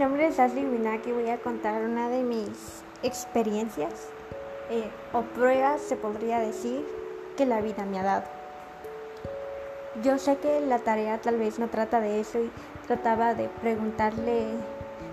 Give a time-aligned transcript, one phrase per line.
[0.00, 1.12] nombre es Ashley Winaki.
[1.12, 4.08] Voy a contar una de mis experiencias
[4.70, 6.86] eh, o pruebas, se podría decir,
[7.36, 8.24] que la vida me ha dado.
[10.02, 12.50] Yo sé que la tarea tal vez no trata de eso y
[12.86, 14.46] trataba de preguntarle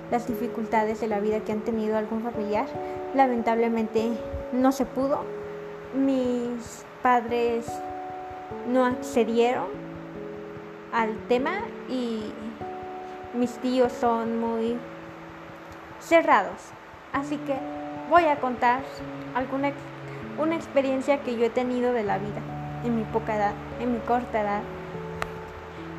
[0.10, 2.68] las dificultades de la vida que han tenido algún familiar.
[3.14, 4.12] Lamentablemente
[4.54, 5.26] no se pudo.
[5.94, 7.66] Mis padres
[8.70, 9.68] no accedieron
[10.93, 12.32] al tema y
[13.34, 14.78] mis tíos son muy
[16.00, 16.72] cerrados.
[17.14, 17.56] Así que
[18.10, 18.82] voy a contar
[19.36, 19.72] alguna
[20.38, 22.42] una experiencia que yo he tenido de la vida
[22.84, 24.62] en mi poca edad, en mi corta edad.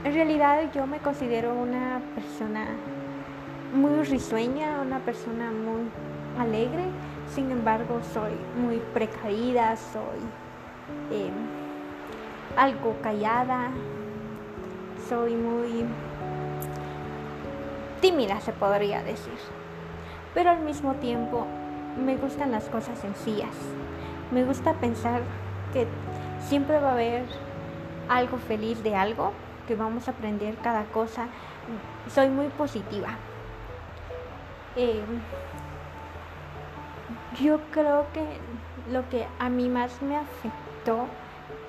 [0.04, 2.66] En realidad yo me considero una persona
[3.74, 5.90] muy risueña, una persona muy
[6.38, 6.84] alegre,
[7.34, 10.20] sin embargo soy muy precaída, soy
[11.10, 11.32] em,
[12.56, 13.70] algo callada,
[15.08, 15.84] soy muy
[18.00, 19.38] tímida, se podría decir.
[20.34, 21.46] Pero al mismo tiempo
[22.04, 23.54] me gustan las cosas sencillas.
[24.30, 25.22] Me gusta pensar
[25.72, 25.86] que
[26.40, 27.24] siempre va a haber
[28.08, 29.32] algo feliz de algo,
[29.66, 31.26] que vamos a aprender cada cosa.
[32.08, 33.08] Soy muy positiva.
[34.76, 35.02] Eh,
[37.40, 38.24] yo creo que
[38.90, 41.06] lo que a mí más me afectó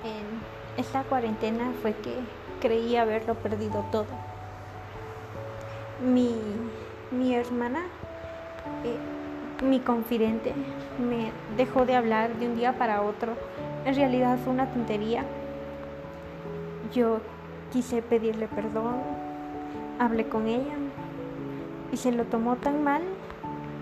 [0.04, 0.40] en
[0.76, 2.14] esta cuarentena fue que
[2.60, 4.29] creí haberlo perdido todo
[6.02, 6.34] mi,
[7.10, 7.80] mi hermana,
[8.84, 10.54] eh, mi confidente,
[10.98, 13.34] me dejó de hablar de un día para otro.
[13.84, 15.24] En realidad fue una tontería.
[16.92, 17.20] Yo
[17.72, 18.96] quise pedirle perdón,
[19.98, 20.74] hablé con ella
[21.92, 23.02] y se lo tomó tan mal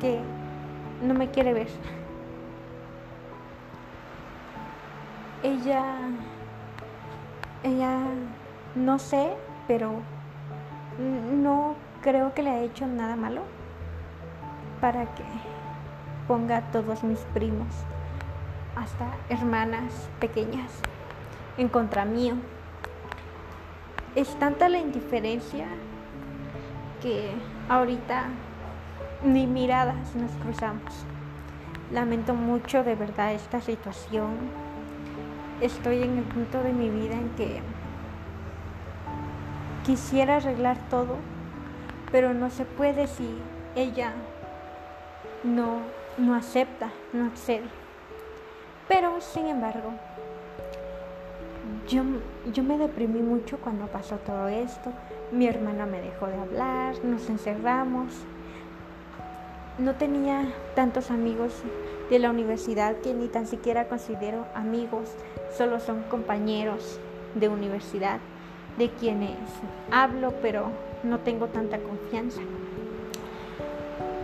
[0.00, 0.18] que
[1.02, 1.68] no me quiere ver.
[5.42, 5.84] Ella,
[7.62, 8.00] ella,
[8.74, 9.30] no sé,
[9.68, 9.92] pero
[11.32, 11.76] no
[12.08, 13.42] creo que le ha hecho nada malo
[14.80, 15.24] para que
[16.26, 17.68] ponga a todos mis primos,
[18.76, 20.72] hasta hermanas pequeñas,
[21.58, 22.36] en contra mío.
[24.14, 25.66] Es tanta la indiferencia
[27.02, 27.30] que
[27.68, 28.28] ahorita
[29.22, 31.04] ni miradas nos cruzamos.
[31.92, 34.30] Lamento mucho de verdad esta situación.
[35.60, 37.60] Estoy en el punto de mi vida en que
[39.84, 41.37] quisiera arreglar todo
[42.10, 43.28] pero no se puede si
[43.76, 44.12] ella
[45.44, 45.80] no,
[46.16, 47.68] no acepta, no accede.
[48.88, 49.92] Pero, sin embargo,
[51.88, 52.02] yo,
[52.52, 54.92] yo me deprimí mucho cuando pasó todo esto.
[55.30, 58.14] Mi hermana me dejó de hablar, nos encerramos.
[59.78, 61.62] No tenía tantos amigos
[62.10, 65.10] de la universidad que ni tan siquiera considero amigos,
[65.56, 66.98] solo son compañeros
[67.34, 68.18] de universidad
[68.78, 69.36] de quienes
[69.90, 70.70] hablo, pero
[71.02, 72.40] no tengo tanta confianza.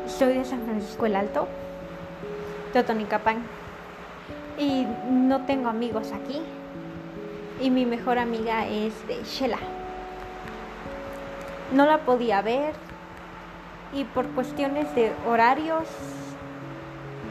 [0.07, 1.49] Soy de San Francisco el Alto,
[2.73, 3.43] Totonicapán,
[4.59, 6.41] y no tengo amigos aquí.
[7.61, 9.59] Y mi mejor amiga es de Shela.
[11.73, 12.75] No la podía ver
[13.93, 15.89] y por cuestiones de horarios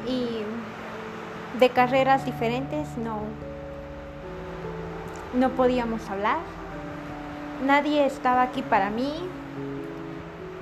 [0.07, 0.41] y
[1.59, 3.21] de carreras diferentes no,
[5.33, 6.39] no podíamos hablar.
[7.65, 9.13] Nadie estaba aquí para mí.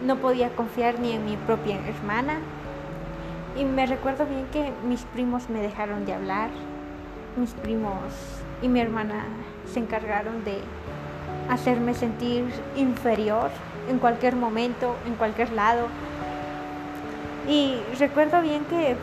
[0.06, 2.38] No podía confiar ni en mi propia hermana.
[3.58, 6.50] Y me recuerdo bien que mis primos me dejaron de hablar.
[7.38, 8.04] Mis primos
[8.62, 9.26] y mi hermana
[9.66, 10.60] se encargaron de
[11.50, 12.46] hacerme sentir
[12.76, 13.50] inferior
[13.90, 15.88] en cualquier momento, en cualquier lado.
[17.48, 18.96] Y recuerdo bien que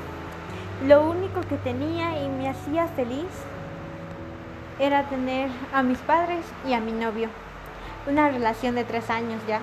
[0.87, 3.26] lo único que tenía y me hacía feliz
[4.78, 7.28] era tener a mis padres y a mi novio
[8.08, 9.60] una relación de tres años ya.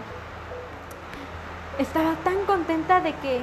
[1.79, 3.41] Estaba tan contenta de que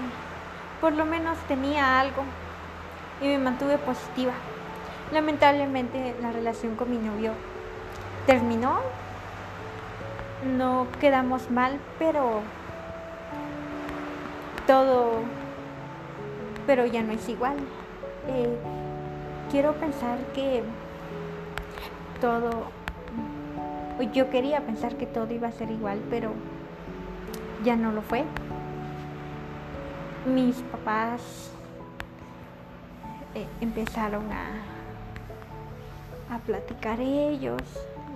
[0.81, 2.23] por lo menos tenía algo
[3.21, 4.33] y me mantuve positiva.
[5.13, 7.33] Lamentablemente la relación con mi novio
[8.27, 8.81] terminó.
[10.57, 12.41] No quedamos mal, pero
[14.67, 15.21] todo,
[16.67, 17.57] pero ya no es igual.
[18.29, 18.57] Eh,
[19.51, 20.63] quiero pensar que
[22.21, 22.82] todo
[24.11, 26.33] yo quería pensar que todo iba a ser igual, pero
[27.65, 28.25] ya no lo fue.
[30.27, 31.51] Mis papás
[33.35, 34.47] eh, empezaron a,
[36.35, 37.63] a platicar ellos.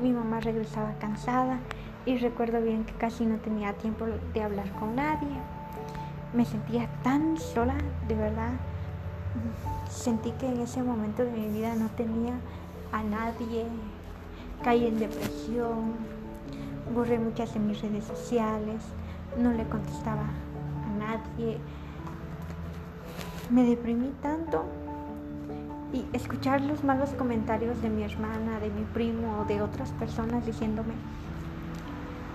[0.03, 1.59] Mi mamá regresaba cansada
[2.05, 5.29] y recuerdo bien que casi no tenía tiempo de hablar con nadie.
[6.33, 7.75] Me sentía tan sola,
[8.09, 8.53] de verdad.
[9.89, 12.35] Sentí que en ese momento de mi vida no tenía
[12.93, 13.67] a nadie
[14.63, 15.93] caí en depresión,
[16.95, 18.83] borré muchas de mis redes sociales,
[19.39, 21.59] no le contestaba a nadie.
[23.51, 24.65] Me deprimí tanto
[25.93, 30.45] y escuchar los malos comentarios de mi hermana, de mi primo o de otras personas
[30.45, 30.95] diciéndome,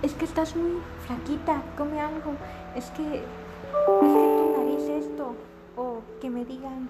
[0.02, 2.32] es que estás muy flaquita, come algo,
[2.74, 5.34] es que, es que tu nariz esto,
[5.76, 6.88] o que me digan,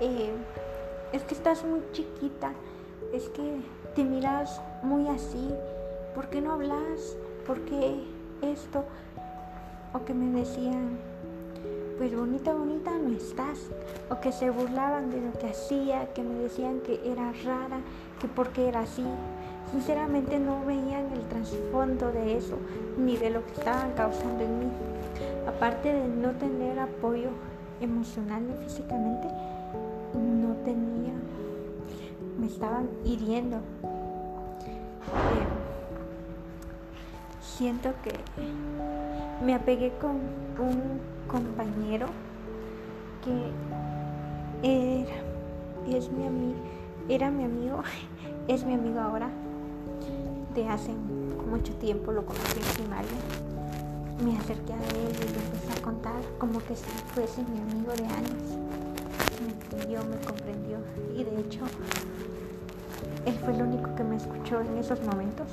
[0.00, 0.32] eh,
[1.12, 2.52] es que estás muy chiquita,
[3.12, 3.60] es que
[3.94, 5.50] te miras muy así,
[6.14, 7.16] ¿por qué no hablas?
[7.46, 8.04] ¿Por qué
[8.42, 8.84] esto?
[9.92, 10.98] O que me decían,
[11.98, 13.58] pues bonita, bonita no estás.
[14.10, 17.80] O que se burlaban de lo que hacía, que me decían que era rara,
[18.20, 19.04] que porque era así.
[19.70, 22.58] Sinceramente no veían el trasfondo de eso,
[22.98, 24.66] ni de lo que estaban causando en mí.
[25.46, 27.30] Aparte de no tener apoyo
[27.80, 29.28] emocional ni físicamente,
[30.14, 31.14] no tenía,
[32.42, 33.58] me estaban hiriendo.
[33.58, 33.60] Eh,
[37.40, 38.12] siento que
[39.44, 40.16] me apegué con
[40.58, 42.06] un compañero
[43.24, 43.52] que
[44.64, 45.14] era,
[45.86, 46.58] es mi amigo,
[47.08, 47.80] era mi amigo,
[48.48, 49.30] es mi amigo ahora,
[50.52, 50.92] de hace
[51.48, 53.18] mucho tiempo, lo conocí en primaria.
[54.24, 57.92] Me acerqué a él y le empecé a contar como que si fuese mi amigo
[57.92, 58.91] de años.
[59.42, 60.78] Me entendió, me comprendió
[61.16, 61.64] y de hecho
[63.26, 65.46] él fue el único que me escuchó en esos momentos.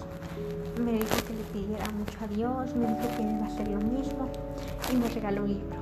[0.83, 3.77] Me dijo que le pidiera mucho a Dios, me dijo que iba a hacer lo
[3.77, 4.29] mismo
[4.91, 5.77] y me regaló un libro.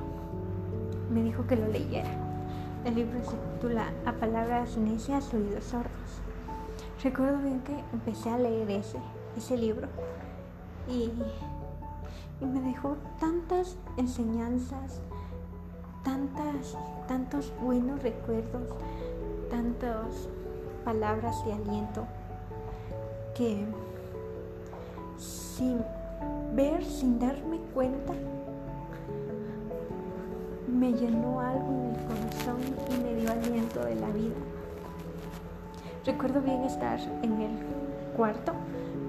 [1.10, 2.10] Me dijo que lo leyera.
[2.84, 5.90] El libro se titula A palabras necias, oídos sordos.
[7.02, 8.98] Recuerdo bien que empecé a leer ese,
[9.36, 9.88] ese libro
[10.88, 11.10] y,
[12.40, 15.00] y me dejó tantas enseñanzas,
[16.08, 16.74] tantas,
[17.06, 18.62] tantos buenos recuerdos,
[19.50, 20.26] tantas
[20.82, 22.06] palabras de aliento
[23.36, 23.66] que
[25.18, 25.84] sin
[26.54, 28.14] ver, sin darme cuenta,
[30.66, 32.60] me llenó algo en el corazón
[32.90, 34.36] y me dio aliento de la vida.
[36.06, 37.50] Recuerdo bien estar en el
[38.16, 38.52] cuarto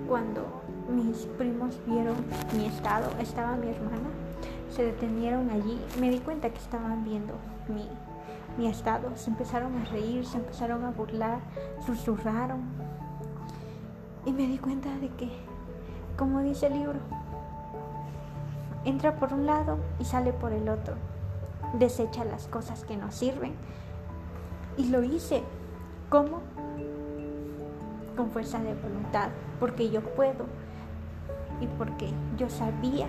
[0.06, 0.42] cuando
[0.90, 2.18] mis primos vieron
[2.58, 4.10] mi estado, estaba mi hermana,
[4.70, 7.34] se detenieron allí, me di cuenta que estaban viendo
[7.68, 7.88] mi,
[8.58, 11.40] mi estado, se empezaron a reír, se empezaron a burlar,
[11.86, 12.62] susurraron
[14.26, 15.30] y me di cuenta de que,
[16.18, 17.00] como dice el libro,
[18.86, 20.96] entra por un lado y sale por el otro
[21.74, 23.54] desecha las cosas que no sirven.
[24.78, 25.44] Y lo hice.
[26.10, 26.42] ¿Cómo?
[28.16, 29.30] Con fuerza de voluntad,
[29.60, 30.46] porque yo puedo
[31.62, 33.08] y porque yo sabía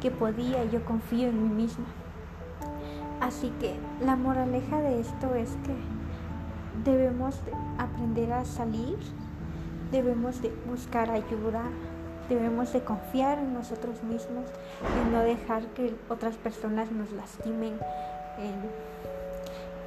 [0.00, 1.86] que podía, yo confío en mí misma.
[3.20, 3.74] Así que
[4.04, 7.40] la moraleja de esto es que debemos
[7.78, 8.98] aprender a salir,
[9.90, 11.62] debemos de buscar ayuda,
[12.28, 14.46] Debemos de confiar en nosotros mismos,
[15.00, 17.78] en no dejar que otras personas nos lastimen,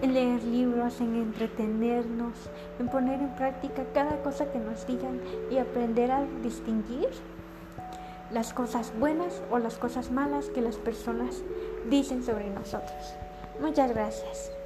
[0.01, 2.50] en, leer libros, en entretenernos,
[2.80, 5.19] en poner en práctica cada cosa que nos digan
[5.51, 7.09] y aprender a distinguir
[8.31, 11.42] las cosas buenas o las cosas malas que las personas
[11.90, 13.16] dicen sobre nosotros.
[13.62, 14.58] Muchas gracias.